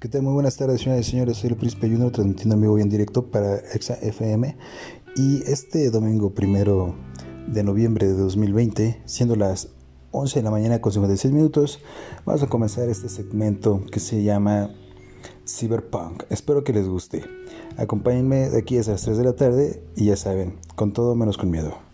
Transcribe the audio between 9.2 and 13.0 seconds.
las 11 de la mañana con 56 minutos, vamos a comenzar